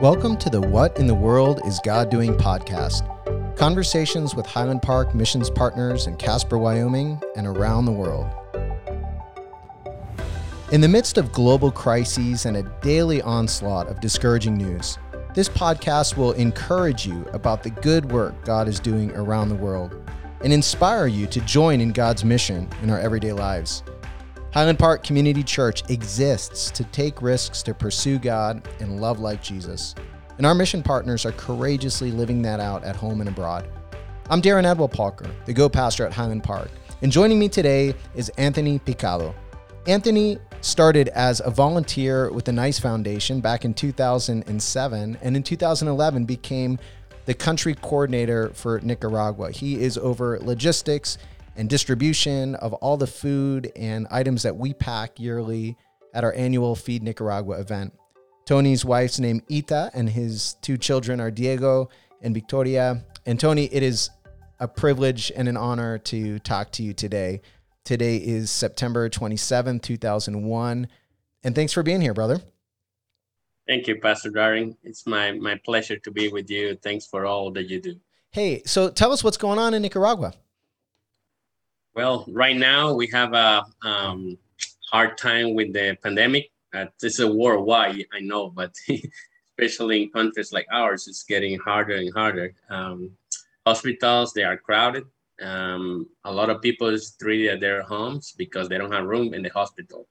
[0.00, 3.02] Welcome to the What in the World is God Doing podcast.
[3.56, 8.28] Conversations with Highland Park missions partners in Casper, Wyoming, and around the world.
[10.70, 14.98] In the midst of global crises and a daily onslaught of discouraging news,
[15.34, 20.00] this podcast will encourage you about the good work God is doing around the world
[20.42, 23.82] and inspire you to join in God's mission in our everyday lives.
[24.50, 29.94] Highland Park Community Church exists to take risks to pursue God and love like Jesus.
[30.38, 33.68] And our mission partners are courageously living that out at home and abroad.
[34.30, 36.70] I'm Darren Edwell Parker, the Go Pastor at Highland Park.
[37.02, 39.34] And joining me today is Anthony Picado.
[39.86, 46.24] Anthony started as a volunteer with the Nice Foundation back in 2007 and in 2011
[46.24, 46.78] became
[47.26, 49.50] the country coordinator for Nicaragua.
[49.50, 51.18] He is over logistics
[51.58, 55.76] and distribution of all the food and items that we pack yearly
[56.14, 57.92] at our annual Feed Nicaragua event.
[58.46, 61.90] Tony's wife's name Ita, and his two children are Diego
[62.22, 63.04] and Victoria.
[63.26, 64.08] And Tony, it is
[64.60, 67.42] a privilege and an honor to talk to you today.
[67.84, 70.88] Today is September 27, 2001.
[71.42, 72.40] And thanks for being here, brother.
[73.66, 74.76] Thank you, Pastor Darren.
[74.84, 76.76] It's my, my pleasure to be with you.
[76.76, 77.96] Thanks for all that you do.
[78.30, 80.32] Hey, so tell us what's going on in Nicaragua.
[81.98, 84.38] Well, right now we have a um,
[84.88, 86.52] hard time with the pandemic.
[86.72, 88.72] Uh, this is a worldwide, I know, but
[89.58, 92.54] especially in countries like ours, it's getting harder and harder.
[92.70, 93.10] Um,
[93.66, 95.06] hospitals, they are crowded.
[95.42, 99.34] Um, a lot of people is treated at their homes because they don't have room
[99.34, 100.06] in the hospital.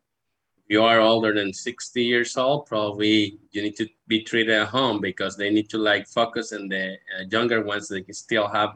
[0.58, 4.68] If you are older than 60 years old, probably you need to be treated at
[4.68, 8.50] home because they need to like focus on the uh, younger ones that can still
[8.50, 8.76] have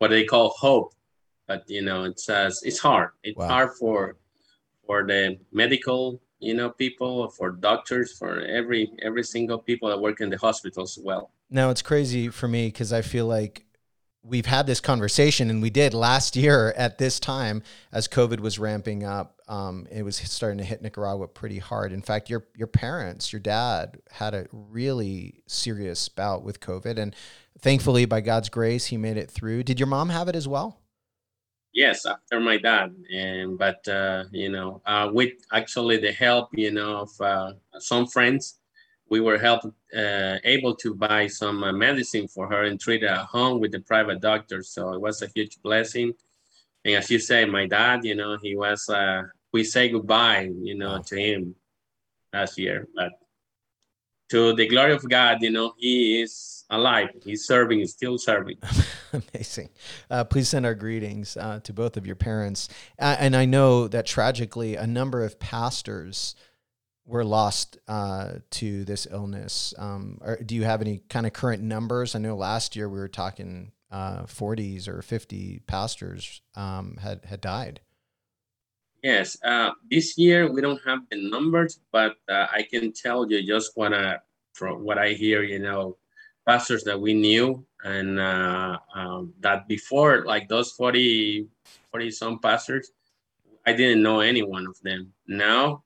[0.00, 0.92] what they call hope
[1.52, 3.10] but you know it's uh, it's hard.
[3.22, 3.48] It's wow.
[3.48, 4.16] hard for
[4.86, 10.20] for the medical you know people for doctors for every every single people that work
[10.20, 11.30] in the hospitals well.
[11.50, 13.66] Now it's crazy for me because i feel like
[14.24, 18.58] we've had this conversation and we did last year at this time as covid was
[18.58, 19.40] ramping up.
[19.48, 21.92] Um, it was starting to hit nicaragua pretty hard.
[21.92, 27.14] In fact your your parents your dad had a really serious bout with covid and
[27.58, 29.62] thankfully by god's grace he made it through.
[29.62, 30.81] Did your mom have it as well
[31.72, 36.70] yes after my dad and but uh, you know uh, with actually the help you
[36.70, 38.58] know of uh, some friends
[39.12, 43.08] we were helped uh, able to buy some uh, medicine for her and treat her
[43.08, 44.62] at home with the private doctor.
[44.62, 46.14] So it was a huge blessing.
[46.86, 49.22] And as you say my dad you know he was uh,
[49.52, 51.54] we say goodbye you know to him
[52.32, 53.12] last year but
[54.32, 57.10] to the glory of god you know he is alive.
[57.24, 58.56] He's serving, he's still serving.
[59.12, 59.68] Amazing.
[60.10, 62.68] Uh, please send our greetings uh, to both of your parents.
[62.98, 66.34] Uh, and I know that tragically, a number of pastors
[67.04, 69.74] were lost uh, to this illness.
[69.76, 72.14] Um, or do you have any kind of current numbers?
[72.14, 77.40] I know last year we were talking 40s uh, or 50 pastors um, had, had
[77.40, 77.80] died.
[79.02, 83.72] Yes, uh, this year we don't have the numbers, but I can tell you just
[83.74, 84.18] what I,
[84.52, 85.96] from what I hear, you know,
[86.46, 91.46] pastors that we knew and uh, um, that before like those 40
[91.90, 92.90] 40 some pastors
[93.66, 95.12] i didn't know any one of them.
[95.26, 95.84] Now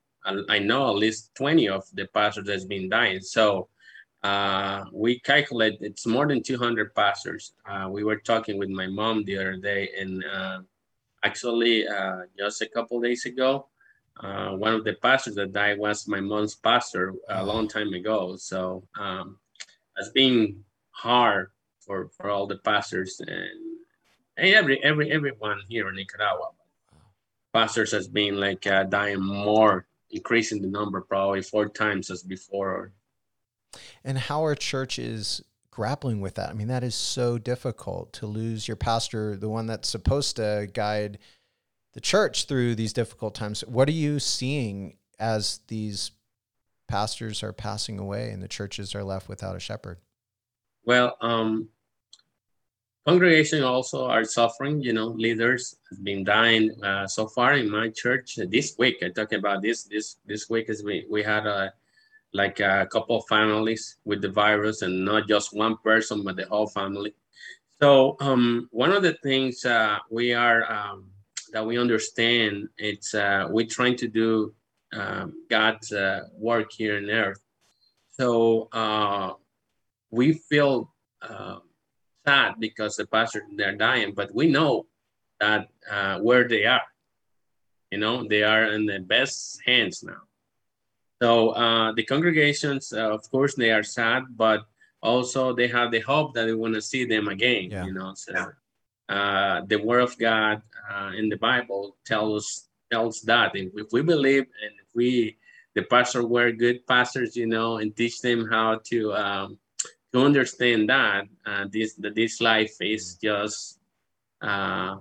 [0.51, 3.21] i know at least 20 of the pastors that's been dying.
[3.21, 3.69] So
[4.25, 7.53] uh, we calculate it's more than 200 pastors.
[7.65, 10.61] Uh, we were talking with my mom the other day and uh,
[11.27, 13.51] actually uh, just a couple days ago
[14.25, 18.37] uh, one of the pastors that died was my mom's pastor a long time ago
[18.37, 19.39] so um,
[19.97, 20.39] has been
[20.91, 21.51] hard
[21.87, 23.31] for for all the pastors and,
[24.37, 26.51] and every every everyone here in Nicaragua.
[27.53, 32.93] Pastors has been like uh, dying more, increasing the number probably four times as before.
[34.05, 35.43] And how are churches
[35.77, 36.49] grappling with that?
[36.49, 40.71] I mean, that is so difficult to lose your pastor, the one that's supposed to
[40.73, 41.19] guide
[41.93, 43.61] the church through these difficult times.
[43.61, 46.13] What are you seeing as these
[46.89, 49.99] pastors are passing away and the churches are left without a shepherd?
[50.87, 51.69] Well, um,
[53.07, 54.81] congregation also are suffering.
[54.81, 59.03] You know, leaders have been dying uh, so far in my church this week.
[59.03, 61.75] I talk about this this this week as we we had a
[62.37, 66.47] like a couple of families with the virus and not just one person but the
[66.47, 67.15] whole family.
[67.81, 71.11] So um, one of the things uh, we are um,
[71.53, 74.55] that we understand it's uh, we're trying to do
[74.93, 77.41] um, God's uh, work here on earth.
[78.11, 79.33] So uh,
[80.11, 80.93] we feel
[81.23, 81.59] uh,
[82.27, 84.87] sad because the pastors they're dying, but we know
[85.41, 86.89] that uh, where they are,
[87.91, 90.23] you know, they are in the best hands now.
[91.23, 94.67] So uh, the congregations, uh, of course, they are sad, but
[95.03, 97.71] also they have the hope that they want to see them again.
[97.71, 97.87] Yeah.
[97.87, 98.53] You know, so
[99.09, 104.03] uh, the Word of God uh, in the Bible tells tells that if, if, we
[104.03, 105.37] believe and if we
[105.75, 109.59] the pastor were good pastors, you know, and teach them how to um,
[110.13, 113.79] to understand that uh, this that this life is just
[114.43, 114.97] uh,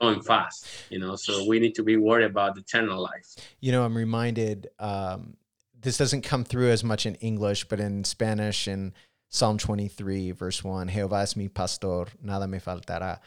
[0.00, 1.16] going fast, you know.
[1.16, 3.36] So we need to be worried about the eternal life.
[3.60, 4.68] You know, I'm reminded.
[4.78, 5.36] Um,
[5.80, 8.92] this doesn't come through as much in English, but in Spanish in
[9.28, 13.20] Psalm 23, verse 1, Jehová es mi pastor, nada me faltará.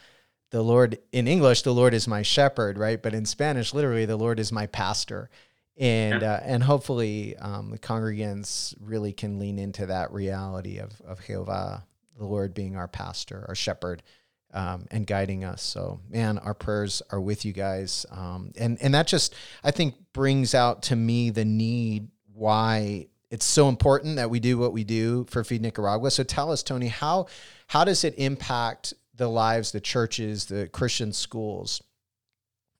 [0.50, 3.02] The Lord, in English, the Lord is my shepherd, right?
[3.02, 5.30] But in Spanish, literally, the Lord is my pastor.
[5.78, 6.34] And yeah.
[6.34, 11.84] uh, and hopefully um, the congregants really can lean into that reality of, of Jehová,
[12.18, 14.02] the Lord being our pastor, our shepherd,
[14.52, 15.62] um, and guiding us.
[15.62, 19.34] So, man, our prayers are with you guys, um, and and that just
[19.64, 24.58] I think brings out to me the need why it's so important that we do
[24.58, 26.10] what we do for Feed Nicaragua.
[26.10, 27.26] So, tell us, Tony, how
[27.68, 31.82] how does it impact the lives, the churches, the Christian schools?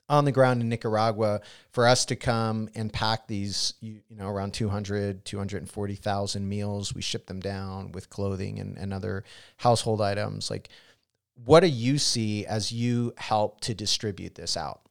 [0.08, 1.40] on the ground in Nicaragua
[1.70, 6.94] for us to come and pack these, you, you know, around 200, 240,000 meals.
[6.94, 9.24] We ship them down with clothing and, and other
[9.56, 10.50] household items.
[10.50, 10.69] Like,
[11.34, 14.82] what do you see as you help to distribute this out?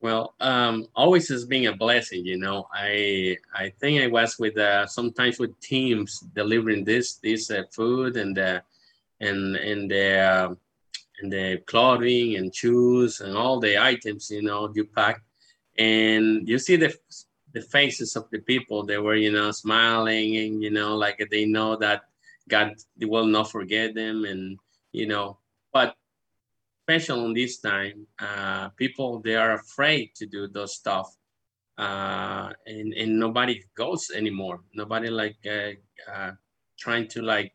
[0.00, 2.68] Well, um, always has been a blessing, you know.
[2.72, 8.16] I I think I was with uh, sometimes with teams delivering this this uh, food
[8.16, 8.60] and uh,
[9.20, 10.54] and and the uh,
[11.20, 15.22] and the clothing and shoes and all the items you know you pack,
[15.78, 16.94] and you see the
[17.54, 18.84] the faces of the people.
[18.84, 22.02] They were you know smiling and you know like they know that
[22.48, 24.58] God will not forget them and
[24.96, 25.38] you know,
[25.74, 25.94] but
[26.80, 31.14] especially in this time, uh, people they are afraid to do those stuff,
[31.76, 34.60] uh, and and nobody goes anymore.
[34.72, 35.76] Nobody like uh,
[36.10, 36.32] uh,
[36.78, 37.52] trying to like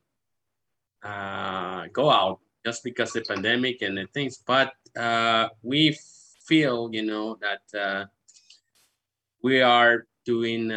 [1.01, 4.37] uh, go out just because the pandemic and the things.
[4.45, 5.97] But uh, we
[6.45, 8.05] feel, you know, that uh,
[9.41, 10.67] we are doing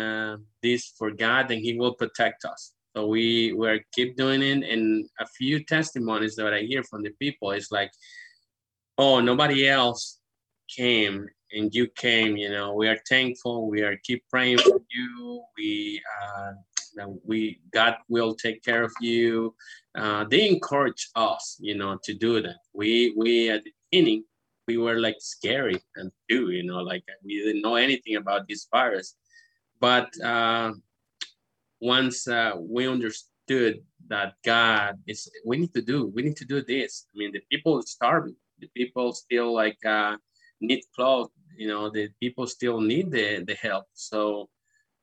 [0.63, 2.74] this for God, and He will protect us.
[2.95, 7.11] So we we keep doing it, and a few testimonies that I hear from the
[7.19, 7.91] people is like,
[8.99, 10.21] "Oh, nobody else
[10.69, 12.37] came, and you came.
[12.37, 13.69] You know, we are thankful.
[13.69, 15.43] We are keep praying for you.
[15.57, 16.53] We uh,
[17.25, 19.57] we God will take care of you."
[19.97, 22.59] Uh, they encourage us, you know, to do that.
[22.73, 24.25] We we at the beginning
[24.69, 28.69] we were like scary and do, you know, like we didn't know anything about this
[28.71, 29.17] virus,
[29.81, 30.09] but.
[30.23, 30.75] Uh,
[31.85, 36.63] once uh, we understood that God is, we need to do, we need to do
[36.63, 37.07] this.
[37.15, 40.17] I mean, the people are starving, the people still like uh,
[40.63, 41.29] need clothes,
[41.59, 43.85] you know, the people still need the, the help.
[43.93, 44.49] So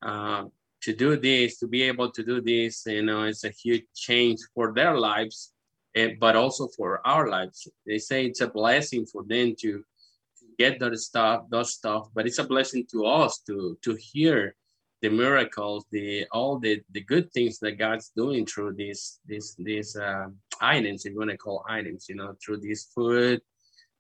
[0.01, 0.45] uh,
[0.81, 4.39] to do this, to be able to do this, you know, it's a huge change
[4.55, 5.53] for their lives,
[5.95, 7.67] eh, but also for our lives.
[7.85, 9.83] They say it's a blessing for them to
[10.57, 14.55] get that stuff, those stuff, but it's a blessing to us to to hear
[15.01, 19.95] the miracles, the all the the good things that God's doing through these these these
[19.95, 20.27] uh,
[20.61, 23.41] items, if you want to call items, you know, through this food,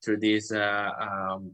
[0.03, 1.51] through this uh, um,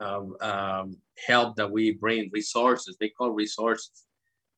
[0.00, 2.96] um, um, help that we bring, resources.
[2.98, 4.04] They call resources.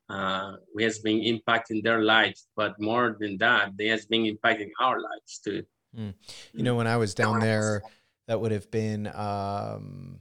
[0.09, 4.71] Uh, we has been impacting their lives, but more than that, they has been impacting
[4.81, 5.63] our lives too.
[5.97, 6.15] Mm.
[6.53, 7.83] You know, when I was down there,
[8.27, 10.21] that would have been um,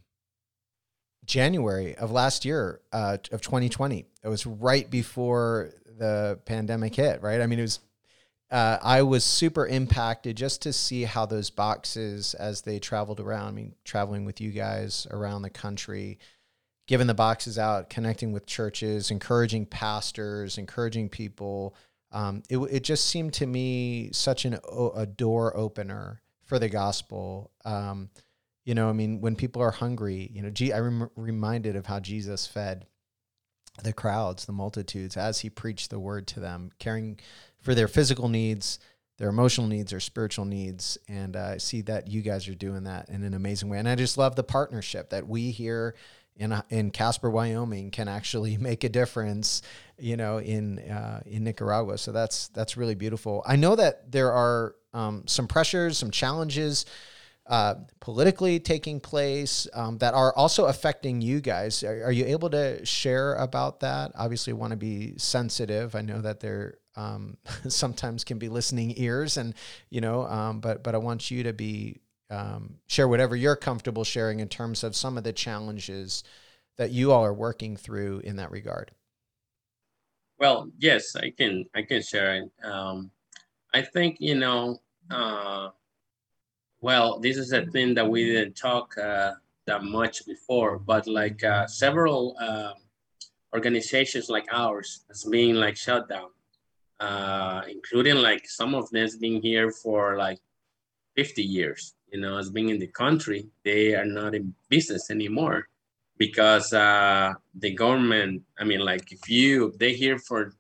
[1.30, 4.04] January of last year uh, of 2020.
[4.24, 7.40] It was right before the pandemic hit, right?
[7.40, 7.80] I mean, it was.
[8.52, 13.48] Uh, I was super impacted just to see how those boxes, as they traveled around,
[13.50, 16.18] I mean, traveling with you guys around the country,
[16.88, 21.76] giving the boxes out, connecting with churches, encouraging pastors, encouraging people.
[22.12, 24.58] Um, it, it just seemed to me such an,
[24.96, 27.52] a door opener for the gospel.
[27.66, 28.10] Um,
[28.70, 32.46] you know, I mean, when people are hungry, you know, I'm reminded of how Jesus
[32.46, 32.86] fed
[33.84, 37.20] the crowds, the multitudes, as he preached the word to them, caring
[37.60, 38.78] for their physical needs,
[39.18, 41.00] their emotional needs, their spiritual needs.
[41.08, 43.80] And uh, I see that you guys are doing that in an amazing way.
[43.80, 45.96] And I just love the partnership that we here
[46.36, 49.64] in in Casper, Wyoming, can actually make a difference,
[49.98, 51.98] you know, in uh, in Nicaragua.
[51.98, 53.44] So that's that's really beautiful.
[53.48, 56.86] I know that there are um, some pressures, some challenges
[57.50, 61.84] uh, politically taking place um, that are also affecting you guys.
[61.84, 64.12] Are, are, you able to share about that?
[64.14, 65.96] Obviously, want to be sensitive.
[65.96, 67.38] I know that there um,
[67.68, 69.56] sometimes can be listening ears, and
[69.90, 74.04] you know, um, but but I want you to be um, share whatever you're comfortable
[74.04, 76.24] sharing in terms of some of the challenges
[76.78, 78.92] that you all are working through in that regard?
[80.38, 82.52] Well, yes, I can I can share it.
[82.64, 83.10] Um,
[83.74, 84.78] I think you know.
[85.10, 85.70] Uh,
[86.82, 89.34] well, this is a thing that we didn't talk uh,
[89.66, 92.74] that much before, but like uh, several uh,
[93.54, 96.30] organizations like ours has been like shut down,
[97.00, 100.40] uh, including like some of them been here for like
[101.16, 101.96] 50 years.
[102.12, 103.48] You know, has been in the country.
[103.64, 105.68] They are not in business anymore
[106.18, 108.44] because uh, the government.
[108.58, 110.54] I mean, like if you they hear for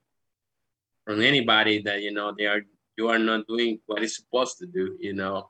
[1.05, 2.61] from anybody that you know they are
[2.97, 4.95] you are not doing what it's supposed to do.
[4.99, 5.49] You know,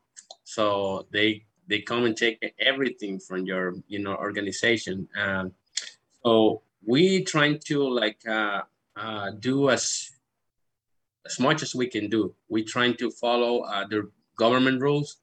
[0.49, 5.07] so they they come and take everything from your you know organization.
[5.15, 5.51] Um,
[6.25, 8.61] so we trying to like uh,
[8.95, 10.09] uh, do as
[11.27, 12.33] as much as we can do.
[12.47, 15.17] We trying to follow uh, the government rules.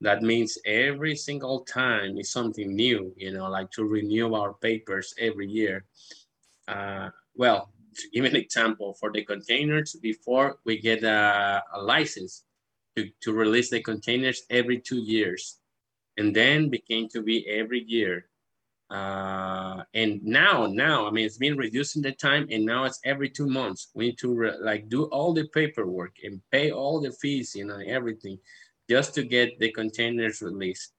[0.00, 3.14] That means every single time is something new.
[3.16, 5.84] You know, like to renew our papers every year.
[6.66, 12.42] Uh, well, to give an example, for the containers, before we get a, a license
[12.96, 15.58] to, to release the containers every two years,
[16.16, 18.26] and then became to be every year.
[18.90, 23.30] Uh, and now, now, I mean, it's been reducing the time, and now it's every
[23.30, 23.88] two months.
[23.94, 27.80] We need to like do all the paperwork and pay all the fees, you know,
[27.86, 28.38] everything,
[28.90, 30.92] just to get the containers released.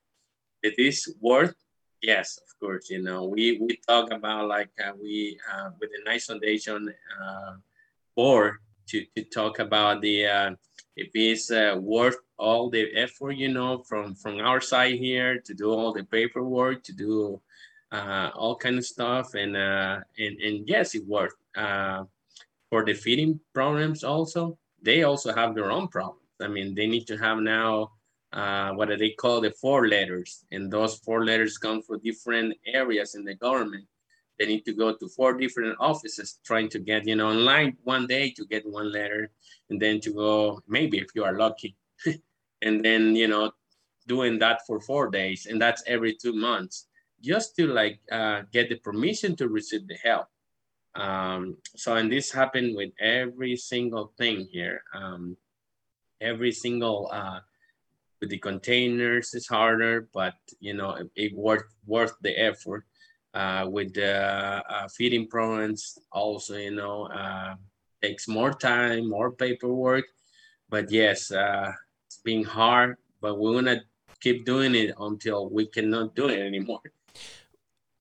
[0.63, 1.53] It is worth,
[2.01, 2.89] yes, of course.
[2.89, 7.53] You know, we we talk about like uh, we uh, with the Knights Foundation uh,
[8.15, 8.55] board
[8.88, 10.51] to to talk about the uh,
[10.95, 15.53] if it's uh, worth all the effort, you know, from from our side here to
[15.53, 17.41] do all the paperwork, to do
[17.91, 21.38] uh, all kind of stuff, and uh, and and yes, it worked.
[21.55, 22.03] Uh,
[22.69, 26.25] for the feeding programs, also, they also have their own problems.
[26.41, 27.91] I mean, they need to have now
[28.33, 32.55] uh, what do they call the four letters, and those four letters come from different
[32.65, 33.85] areas in the government.
[34.39, 38.07] They need to go to four different offices trying to get, you know, online one
[38.07, 39.31] day to get one letter,
[39.69, 41.75] and then to go maybe if you are lucky,
[42.61, 43.51] and then you know,
[44.07, 46.87] doing that for four days, and that's every two months
[47.23, 50.27] just to like uh, get the permission to receive the help.
[50.95, 54.83] Um, so, and this happened with every single thing here.
[54.93, 55.37] Um,
[56.21, 57.39] every single, uh,
[58.19, 62.85] with the containers is harder, but you know, it, it worth, worth the effort.
[63.33, 67.55] Uh, with the uh, feeding programs also, you know, uh,
[68.01, 70.05] takes more time, more paperwork,
[70.69, 71.71] but yes, uh,
[72.05, 73.81] it's been hard, but we're gonna
[74.19, 76.81] keep doing it until we cannot do it anymore.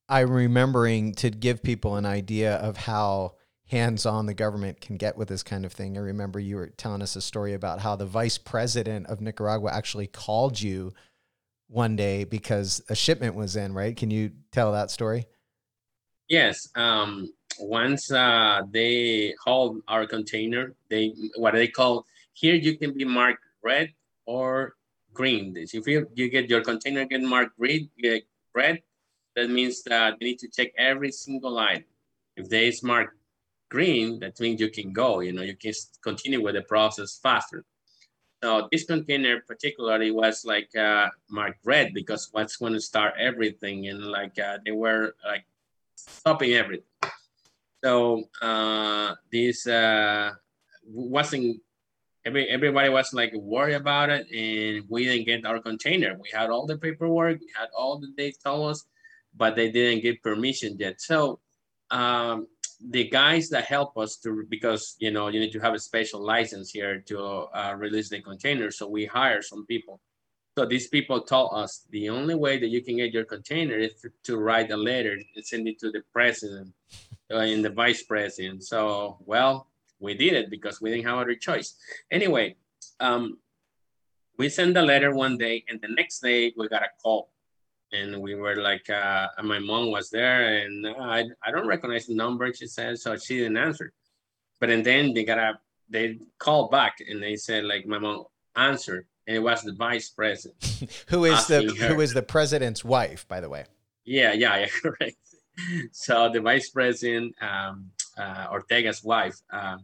[0.08, 3.36] I'm remembering to give people an idea of how
[3.68, 5.96] hands on the government can get with this kind of thing.
[5.96, 9.70] I remember you were telling us a story about how the vice president of Nicaragua
[9.72, 10.92] actually called you
[11.72, 13.96] one day because a shipment was in, right?
[13.96, 15.26] Can you tell that story?
[16.28, 16.68] Yes.
[16.74, 23.04] Um, once uh, they hauled our container, they what they call here you can be
[23.04, 23.92] marked red
[24.26, 24.74] or
[25.12, 25.54] green.
[25.56, 27.88] If you, you get your container get marked red,
[28.54, 28.82] red,
[29.36, 31.84] that means that they need to check every single item.
[32.36, 33.16] If they is marked
[33.68, 37.64] green, that means you can go, you know, you can continue with the process faster.
[38.42, 43.86] So this container particularly was like uh, marked red because what's going to start everything
[43.86, 45.44] and like uh, they were like
[45.94, 46.84] stopping everything.
[47.84, 50.32] So uh, this uh,
[50.84, 51.60] wasn't
[52.24, 56.18] every everybody was like worried about it and we didn't get our container.
[56.18, 58.84] We had all the paperwork, we had all the they told us,
[59.36, 61.00] but they didn't get permission yet.
[61.00, 61.38] So
[61.92, 62.48] um,
[62.90, 66.20] the guys that help us to, because you know you need to have a special
[66.20, 68.70] license here to uh, release the container.
[68.70, 70.00] So we hire some people.
[70.58, 74.04] So these people told us the only way that you can get your container is
[74.24, 76.74] to, write a letter and send it to the president
[77.30, 78.64] uh, and the vice president.
[78.64, 81.74] So well, we did it because we didn't have other choice.
[82.10, 82.56] Anyway,
[83.00, 83.38] um,
[84.36, 87.31] we sent the letter one day, and the next day we got a call
[87.92, 92.14] and we were like, uh, my mom was there, and I, I don't recognize the
[92.14, 92.52] number.
[92.52, 93.92] She said, so she didn't answer.
[94.60, 95.58] But and then they got a,
[95.90, 98.24] they called back and they said like, my mom
[98.56, 100.62] answered, and it was the vice president.
[101.08, 101.88] who is the her.
[101.88, 103.64] who is the president's wife, by the way?
[104.04, 105.16] Yeah, yeah, yeah, correct.
[105.92, 109.76] so the vice president, um, uh, Ortega's wife, uh,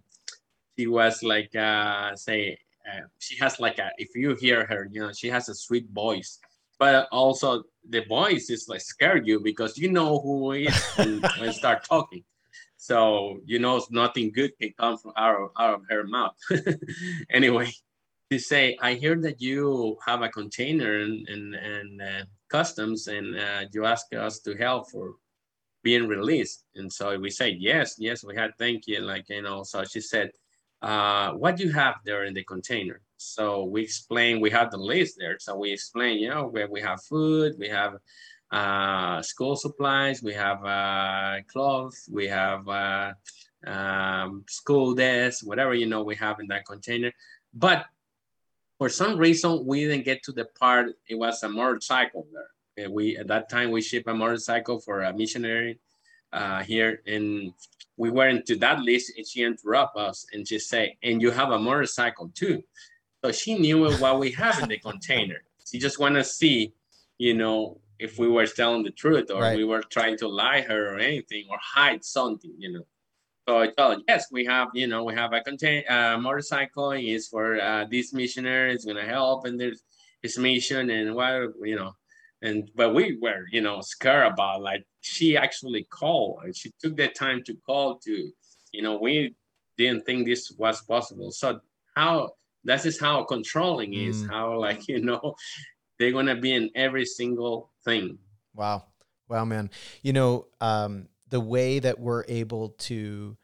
[0.79, 2.57] she was like, uh, say,
[2.89, 5.89] uh, she has like a, if you hear her, you know, she has a sweet
[5.91, 6.39] voice
[6.79, 11.85] but also the voice is like scare you because you know who is when start
[11.85, 12.25] talking.
[12.77, 16.37] So you know nothing good can come from out, out of her mouth.
[17.31, 17.71] anyway,
[18.31, 23.39] to say, I hear that you have a container and and, and uh, customs, and
[23.39, 25.15] uh, you ask us to help for
[25.83, 26.65] being released.
[26.75, 29.01] And so we said, yes, yes, we had thank you.
[29.01, 30.31] Like, you know, so she said,
[30.83, 33.01] uh, what do you have there in the container?
[33.19, 35.39] So we explain, we have the list there.
[35.39, 37.97] So we explain, you know, where we have food, we have
[38.51, 43.13] uh, school supplies, we have uh, clothes, we have uh,
[43.67, 47.13] um, school desks, whatever, you know, we have in that container.
[47.53, 47.87] But
[48.79, 52.27] for some reason, we didn't get to the part, it was a motorcycle
[52.77, 52.89] there.
[52.89, 55.81] We, at that time, we shipped a motorcycle for a missionary
[56.33, 57.53] uh, here and
[57.97, 61.51] we were into that list and she interrupted us and she said, and you have
[61.51, 62.63] a motorcycle too.
[63.25, 65.43] So she knew what we have in the container.
[65.71, 66.73] She just want to see,
[67.19, 69.57] you know, if we were telling the truth or right.
[69.57, 72.87] we were trying to lie her or anything or hide something, you know.
[73.49, 76.93] So I told, her, yes, we have, you know, we have a contain uh, motorcycle
[76.93, 78.73] is for uh, this missionary.
[78.73, 79.83] It's gonna help and there's
[80.23, 81.95] his mission and what, you know,
[82.43, 86.97] and but we were you know scared about like she actually called and she took
[86.97, 88.31] the time to call to
[88.73, 89.35] you know we
[89.77, 91.61] didn't think this was possible so
[91.97, 92.31] how
[92.69, 94.31] that is just how controlling is mm.
[94.31, 95.35] how like you know
[95.99, 98.19] they're gonna be in every single thing
[98.55, 98.85] wow
[99.29, 99.71] wow man
[100.03, 103.37] you know um the way that we're able to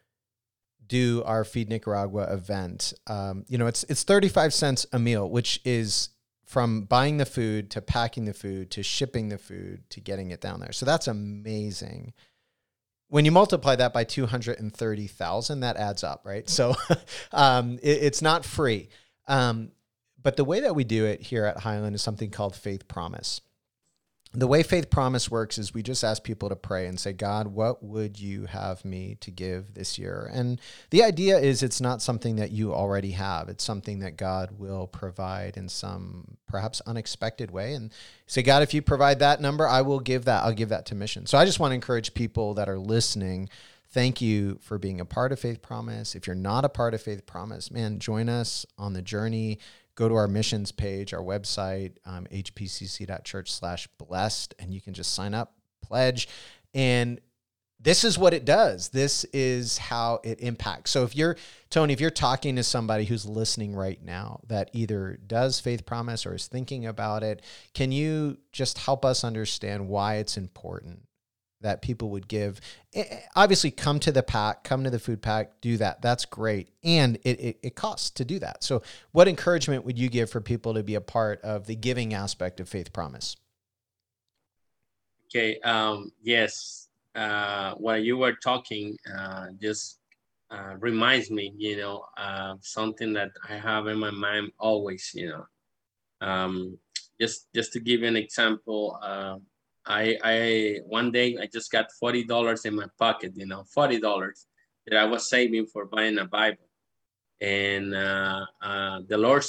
[0.87, 5.61] do our feed nicaragua event um, you know it's it's 35 cents a meal which
[5.65, 6.11] is
[6.45, 10.41] from buying the food to packing the food to shipping the food to getting it
[10.41, 10.73] down there.
[10.73, 12.13] So that's amazing.
[13.09, 16.49] When you multiply that by 230,000, that adds up, right?
[16.49, 16.75] So
[17.33, 18.89] um, it, it's not free.
[19.27, 19.71] Um,
[20.23, 23.41] but the way that we do it here at Highland is something called faith promise.
[24.37, 27.47] The way faith promise works is we just ask people to pray and say god
[27.47, 30.29] what would you have me to give this year?
[30.33, 33.49] And the idea is it's not something that you already have.
[33.49, 37.75] It's something that god will provide in some perhaps unexpected way.
[37.75, 37.93] And
[38.27, 40.97] say god if you provide that number i will give that i'll give that to
[40.97, 41.27] mission.
[41.27, 43.49] So i just want to encourage people that are listening
[43.95, 47.01] thank you for being a part of faith promise if you're not a part of
[47.01, 49.59] faith promise man join us on the journey
[49.95, 55.15] go to our missions page, our website, um, hpcc.church slash blessed, and you can just
[55.15, 56.29] sign up, pledge.
[56.73, 57.21] And
[57.79, 58.89] this is what it does.
[58.89, 60.91] This is how it impacts.
[60.91, 61.37] So if you're,
[61.71, 66.25] Tony, if you're talking to somebody who's listening right now that either does Faith Promise
[66.25, 67.43] or is thinking about it,
[67.75, 71.03] can you just help us understand why it's important
[71.65, 72.61] that people would give.
[73.35, 76.01] Obviously, come to the pack, come to the food pack, do that.
[76.01, 76.69] That's great.
[76.85, 78.63] And it, it, it, costs to do that.
[78.63, 82.15] So, what encouragement would you give for people to be a part of the giving
[82.15, 83.37] aspect of Faith Promise?
[85.27, 85.59] Okay.
[85.61, 86.89] Um, yes.
[87.15, 89.99] Uh, while you were talking, uh, just
[90.51, 95.29] uh, reminds me, you know, uh, something that I have in my mind always, you
[95.29, 95.47] know.
[96.21, 96.79] Um,
[97.21, 99.37] just just to give an example, uh,
[99.87, 104.01] I I one day I just got forty dollars in my pocket, you know, forty
[104.01, 104.47] dollars
[104.87, 106.69] that I was saving for buying a Bible,
[107.41, 109.45] and uh, uh, the Lord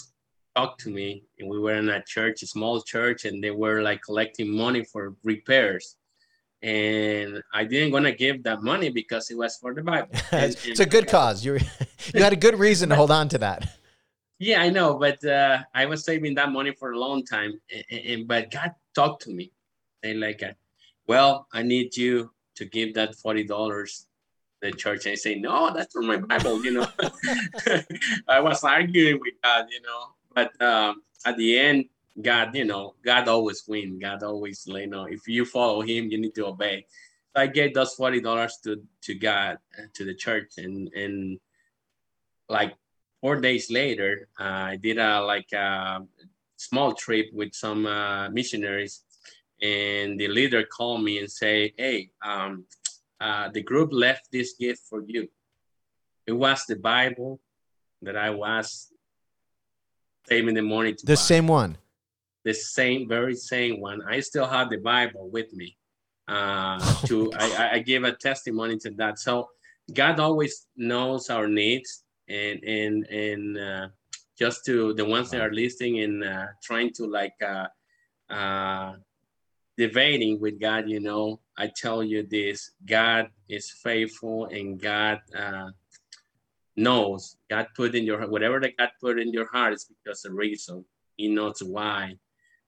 [0.56, 3.82] talked to me, and we were in a church, a small church, and they were
[3.82, 5.96] like collecting money for repairs,
[6.62, 10.10] and I didn't want to give that money because it was for the Bible.
[10.32, 11.46] And, it's a good cause.
[11.46, 11.60] You
[12.14, 13.78] you had a good reason to hold on to that.
[14.38, 17.54] Yeah, I know, but uh, I was saving that money for a long time,
[17.90, 19.54] and, and but God talked to me
[20.14, 20.54] like, uh,
[21.08, 24.08] well, I need you to give that forty dollars
[24.62, 25.06] the church.
[25.06, 26.64] And I say, no, that's from my Bible.
[26.66, 26.88] You know,
[28.28, 29.66] I was arguing with God.
[29.72, 31.86] You know, but um, at the end,
[32.22, 34.00] God, you know, God always win.
[34.00, 36.86] God always, you know, if you follow Him, you need to obey.
[37.36, 41.40] So I gave those forty dollars to to God uh, to the church, and and
[42.50, 42.76] like
[43.22, 46.06] four days later, uh, I did a like a
[46.58, 49.02] small trip with some uh, missionaries
[49.62, 52.66] and the leader called me and say, "Hey, um,
[53.20, 55.28] uh, the group left this gift for you.
[56.28, 57.40] It was the Bible
[58.02, 58.92] that I was
[60.28, 60.96] saving in the morning.
[61.04, 61.16] the buy.
[61.16, 61.78] same one.
[62.44, 64.02] The same, very same one.
[64.08, 65.78] I still have the Bible with me.
[66.28, 69.20] Uh, to I, I give a testimony to that.
[69.20, 69.50] So
[69.94, 73.88] God always knows our needs, and and and uh,
[74.38, 77.68] just to the ones that are listening and uh, trying to like uh,
[78.34, 78.94] uh,
[79.78, 85.70] debating with God, you know, I tell you this God is faithful and God uh,
[86.76, 87.38] knows.
[87.50, 90.86] God put in your whatever that God put in your heart is because of reason.
[91.18, 92.16] He knows why.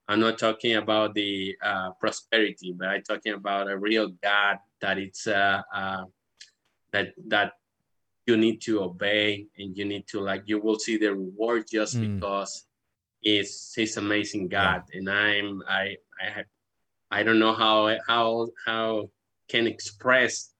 [0.08, 4.96] I'm not talking about the uh, prosperity, but I'm talking about a real God that
[4.96, 6.04] it's uh, uh,
[6.92, 7.52] that that
[8.26, 11.96] you need to obey and you need to like you will see the reward just
[11.96, 12.14] mm.
[12.14, 12.64] because
[13.22, 16.46] it's He's amazing God, and I'm I I have
[17.10, 19.10] I don't know how how how
[19.48, 20.50] can express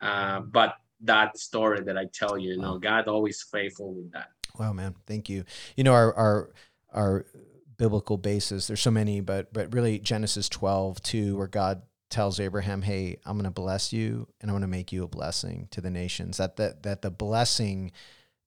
[0.00, 2.50] uh, but that story that I tell you.
[2.52, 4.28] You know, God always faithful with that.
[4.58, 5.44] Wow, man, thank you.
[5.76, 6.50] You know, our our
[6.92, 7.26] our
[7.76, 8.66] biblical basis.
[8.66, 13.36] There's so many, but but really Genesis 12, 2, where God tells Abraham, "Hey, I'm
[13.36, 16.38] going to bless you, and I'm going to make you a blessing to the nations."
[16.38, 17.92] That that that the blessing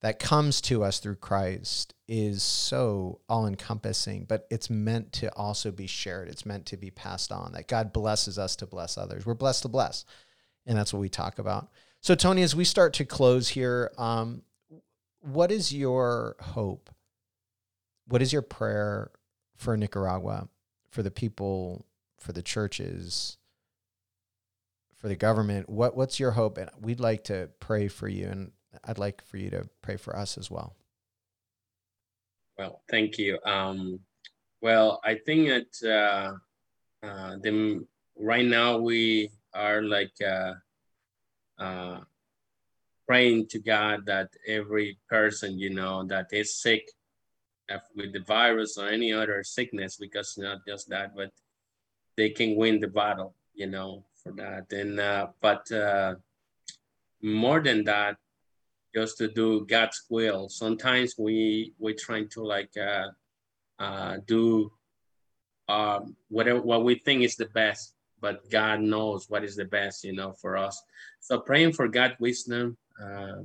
[0.02, 5.70] that comes to us through Christ is so all encompassing, but it's meant to also
[5.70, 6.28] be shared.
[6.28, 7.52] It's meant to be passed on.
[7.52, 9.26] That God blesses us to bless others.
[9.26, 10.04] We're blessed to bless,
[10.66, 11.68] and that's what we talk about.
[12.00, 14.42] So, Tony, as we start to close here, um,
[15.20, 16.88] what is your hope?
[18.06, 19.10] What is your prayer
[19.56, 20.48] for Nicaragua,
[20.88, 21.86] for the people,
[22.18, 23.36] for the churches,
[24.96, 25.68] for the government?
[25.68, 26.56] What What's your hope?
[26.56, 28.52] And we'd like to pray for you, and
[28.84, 30.76] I'd like for you to pray for us as well.
[32.58, 33.38] Well, thank you.
[33.44, 34.00] Um,
[34.60, 35.72] well, I think that
[37.02, 40.12] uh, uh, the right now we are like.
[40.20, 40.54] Uh,
[41.58, 42.00] uh,
[43.06, 46.88] praying to God that every person, you know, that is sick
[47.96, 51.32] with the virus or any other sickness, because not just that, but
[52.16, 54.72] they can win the battle, you know, for that.
[54.72, 56.14] And uh, but uh,
[57.20, 58.16] more than that,
[58.94, 60.48] just to do God's will.
[60.48, 63.08] Sometimes we we trying to like uh,
[63.78, 64.72] uh, do
[65.68, 70.04] um, whatever what we think is the best, but God knows what is the best,
[70.04, 70.82] you know, for us.
[71.20, 73.42] So praying for God wisdom, uh,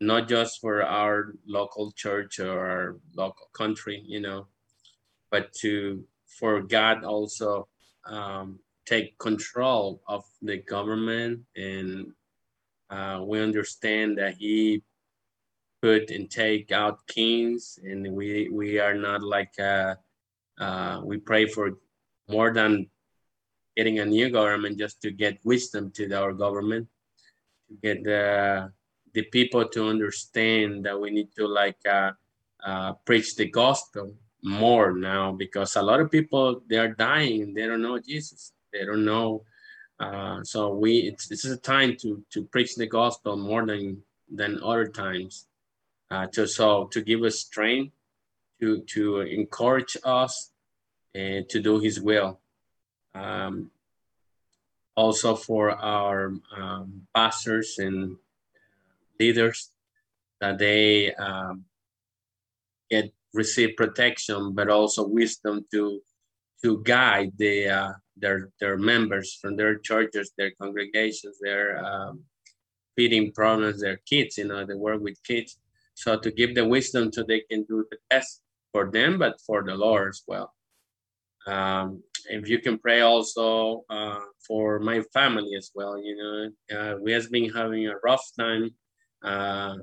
[0.00, 4.46] not just for our local church or our local country, you know,
[5.30, 7.68] but to for God also
[8.06, 12.12] um, take control of the government, and
[12.94, 14.82] uh, we understand that He
[15.82, 19.94] put and take out kings, and we we are not like uh,
[20.58, 21.78] uh, we pray for
[22.28, 22.86] more than
[23.76, 26.86] getting a new government just to get wisdom to our government,
[27.68, 28.70] to get the
[29.14, 32.12] the people to understand that we need to like uh,
[32.64, 37.54] uh, preach the gospel more now because a lot of people they are dying.
[37.54, 38.52] They don't know jesus.
[38.72, 39.44] They don't know
[40.00, 44.02] uh, so we it's, this is a time to to preach the gospel more than
[44.30, 45.46] than other times.
[46.10, 47.92] Uh, to so to give us strength
[48.60, 50.50] to to encourage us
[51.14, 52.40] and to do his will.
[53.14, 53.70] Um,
[54.96, 58.16] also for our um, pastors and
[59.18, 59.70] leaders
[60.40, 61.64] that they um,
[62.90, 66.00] get receive protection, but also wisdom to
[66.62, 72.22] to guide the uh, their their members from their churches, their congregations, their um,
[72.96, 74.38] feeding programs, their kids.
[74.38, 75.58] You know, they work with kids,
[75.94, 79.62] so to give the wisdom so they can do the best for them, but for
[79.62, 80.52] the Lord as well.
[81.46, 85.98] Um, if you can pray also uh, for my family as well.
[86.02, 88.70] You know, uh, we have been having a rough time
[89.22, 89.76] uh,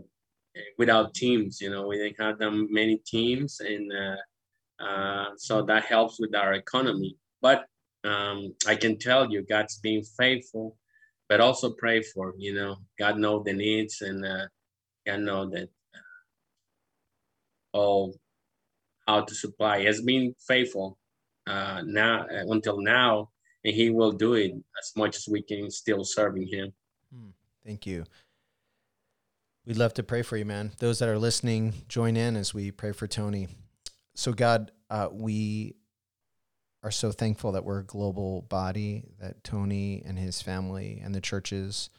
[0.77, 1.61] without teams.
[1.61, 6.35] You know, we didn't have them many teams, and uh, uh, so that helps with
[6.35, 7.17] our economy.
[7.41, 7.65] But
[8.03, 10.77] um, I can tell you, God's being faithful.
[11.29, 14.47] But also pray for you know, God know the needs, and uh,
[15.07, 15.69] God know that
[17.73, 18.15] all
[19.07, 19.83] how to supply.
[19.83, 20.97] Has been faithful
[21.47, 23.29] uh, now uh, until now,
[23.63, 26.73] and He will do it as much as we can still serving Him.
[27.13, 27.29] Hmm.
[27.65, 28.03] Thank you.
[29.65, 30.71] We'd love to pray for you, man.
[30.79, 33.47] Those that are listening, join in as we pray for Tony.
[34.15, 35.75] So, God, uh, we
[36.83, 41.21] are so thankful that we're a global body, that Tony and his family and the
[41.21, 41.89] churches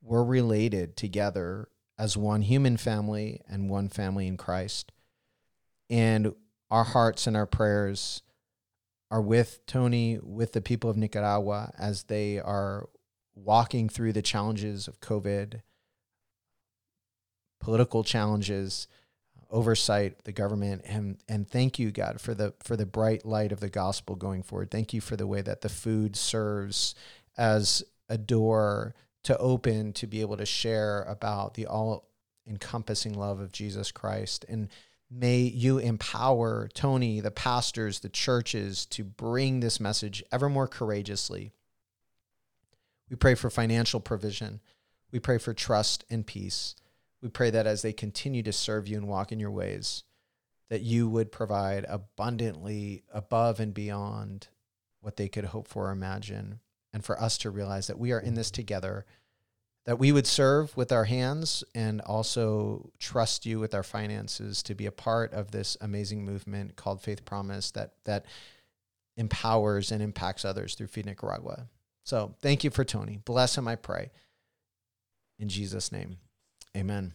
[0.00, 4.92] were related together as one human family and one family in Christ.
[5.90, 6.34] And
[6.70, 8.22] our hearts and our prayers
[9.10, 12.88] are with Tony, with the people of Nicaragua as they are
[13.34, 15.60] walking through the challenges of COVID
[17.62, 18.88] political challenges,
[19.52, 23.60] oversight, the government, and and thank you, God, for the for the bright light of
[23.60, 24.70] the gospel going forward.
[24.70, 26.94] Thank you for the way that the food serves
[27.36, 32.08] as a door to open to be able to share about the all
[32.48, 34.44] encompassing love of Jesus Christ.
[34.48, 34.68] And
[35.10, 41.52] may you empower Tony, the pastors, the churches to bring this message ever more courageously.
[43.08, 44.60] We pray for financial provision.
[45.12, 46.74] We pray for trust and peace.
[47.22, 50.04] We pray that as they continue to serve you and walk in your ways,
[50.68, 54.48] that you would provide abundantly above and beyond
[55.00, 56.60] what they could hope for or imagine.
[56.92, 59.06] And for us to realize that we are in this together,
[59.84, 64.74] that we would serve with our hands and also trust you with our finances to
[64.74, 68.26] be a part of this amazing movement called Faith Promise that that
[69.16, 71.68] empowers and impacts others through Feed Nicaragua.
[72.04, 73.18] So thank you for Tony.
[73.24, 74.10] Bless him, I pray.
[75.38, 76.18] In Jesus' name,
[76.76, 77.12] amen.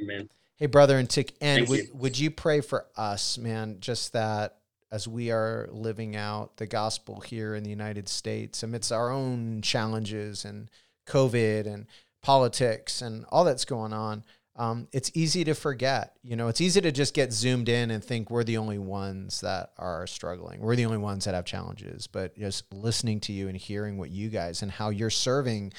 [0.00, 0.28] Amen.
[0.56, 1.88] Hey, brother, and to end, would, you.
[1.94, 3.78] would you pray for us, man?
[3.80, 4.58] Just that
[4.92, 9.62] as we are living out the gospel here in the United States amidst our own
[9.62, 10.70] challenges and
[11.06, 11.86] COVID and
[12.22, 14.24] politics and all that's going on,
[14.56, 16.16] um, it's easy to forget.
[16.22, 19.40] You know, it's easy to just get zoomed in and think we're the only ones
[19.40, 20.60] that are struggling.
[20.60, 22.06] We're the only ones that have challenges.
[22.06, 25.72] But just listening to you and hearing what you guys and how you're serving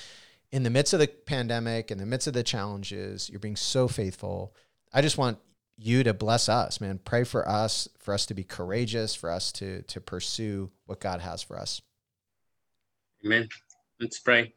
[0.52, 3.88] in the midst of the pandemic, in the midst of the challenges, you're being so
[3.88, 4.54] faithful.
[4.94, 5.38] I just want
[5.78, 7.00] you to bless us, man.
[7.04, 11.22] Pray for us, for us to be courageous, for us to to pursue what God
[11.22, 11.82] has for us.
[13.26, 13.48] Amen.
[14.00, 14.54] Let's pray.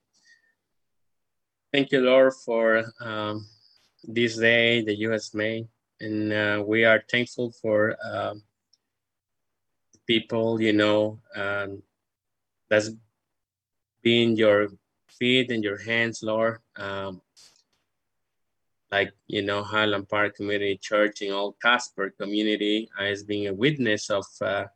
[1.73, 3.47] Thank you, Lord, for um,
[4.03, 5.69] this day that you has made,
[6.01, 8.35] and uh, we are thankful for uh,
[10.07, 11.83] people, you know, um,
[12.69, 12.91] that's
[14.03, 14.69] been your
[15.19, 16.59] feet and your hands, Lord.
[16.77, 17.21] Um,
[18.91, 24.11] like, you know, Highland Park Community Church in Old Casper community as being a witness
[24.11, 24.67] of uh,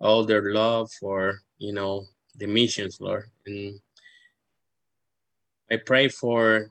[0.00, 3.24] all their love for, you know, the missions, Lord.
[3.46, 3.78] And
[5.70, 6.70] I pray for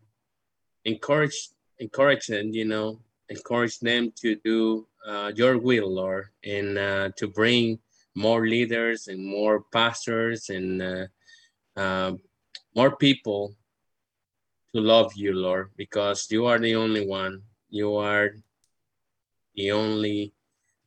[0.86, 3.00] encourage, encourage them, you know,
[3.30, 7.80] encourage them to do uh, your will, Lord, and uh, to bring
[8.16, 11.06] more leaders and more pastors and uh,
[11.76, 12.14] uh
[12.78, 13.56] more people
[14.76, 17.42] to love you, Lord, because you are the only one.
[17.72, 18.36] You are
[19.56, 20.32] the only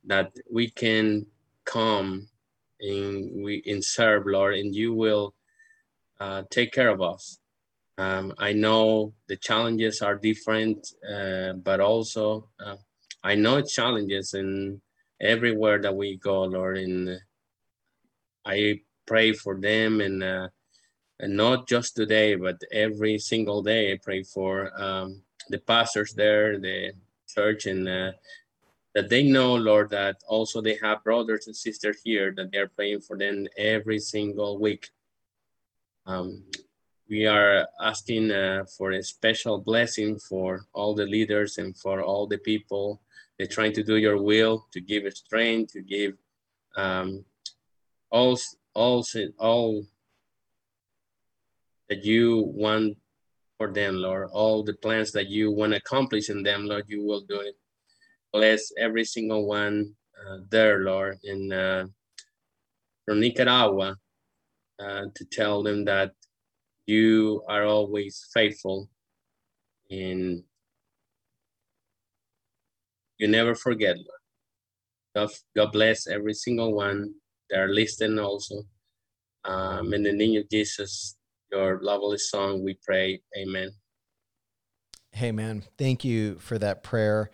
[0.04, 1.26] that we can
[1.64, 2.28] come
[2.80, 5.34] and we and serve, Lord, and you will
[6.20, 7.40] uh, take care of us.
[7.98, 12.76] Um, I know the challenges are different, uh, but also uh,
[13.24, 14.80] I know it's challenges in
[15.20, 17.18] everywhere that we go, Lord, and
[18.46, 20.48] I pray for them and uh,
[21.20, 23.92] and not just today, but every single day.
[23.92, 26.92] I pray for um, the pastors there, the
[27.28, 28.12] church, and uh,
[28.94, 33.02] that they know, Lord, that also they have brothers and sisters here that they're praying
[33.02, 34.88] for them every single week.
[36.06, 36.42] Um,
[37.08, 42.26] we are asking uh, for a special blessing for all the leaders and for all
[42.26, 43.00] the people.
[43.36, 46.14] They're trying to do your will, to give strength, to give
[46.76, 47.24] um,
[48.10, 48.38] all,
[48.74, 49.04] all,
[49.38, 49.84] all
[51.90, 52.96] that you want
[53.58, 54.30] for them, Lord.
[54.32, 57.56] All the plans that you want to accomplish in them, Lord, you will do it.
[58.32, 61.86] Bless every single one uh, there, Lord, in uh,
[63.04, 63.96] from Nicaragua,
[64.78, 66.12] uh, to tell them that
[66.86, 68.88] you are always faithful
[69.90, 70.42] and
[73.18, 74.20] you never forget, Lord.
[75.14, 77.14] God, God bless every single one
[77.50, 78.62] that are listening also.
[79.44, 81.16] Um, in the name of Jesus,
[81.52, 82.64] your lovely song.
[82.64, 83.20] We pray.
[83.36, 83.70] Amen.
[85.12, 85.64] Hey, man.
[85.76, 87.30] Thank you for that prayer.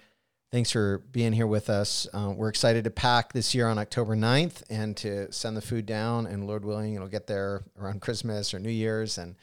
[0.53, 2.07] Thanks for being here with us.
[2.15, 5.87] Uh, we're excited to pack this year on October 9th and to send the food
[5.87, 6.27] down.
[6.27, 9.35] And Lord willing, it'll get there around Christmas or New Year's and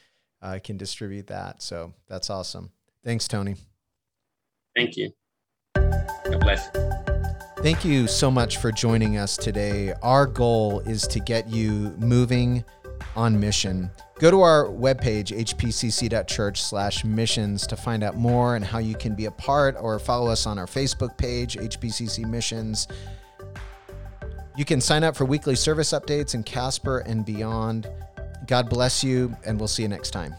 [0.42, 1.62] uh, can distribute that.
[1.62, 2.70] So that's awesome.
[3.04, 3.56] Thanks, Tony.
[4.74, 5.12] Thank you.
[5.76, 6.68] God bless.
[7.58, 9.94] Thank you so much for joining us today.
[10.02, 12.64] Our goal is to get you moving
[13.16, 13.90] on mission.
[14.18, 19.14] Go to our webpage, hpcc.church slash missions, to find out more and how you can
[19.14, 22.86] be a part or follow us on our Facebook page, HPCC Missions.
[24.56, 27.90] You can sign up for weekly service updates in Casper and beyond.
[28.46, 30.34] God bless you, and we'll see you next time.